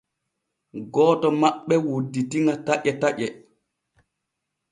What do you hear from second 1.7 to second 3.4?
wudditi ŋa taƴe taƴe.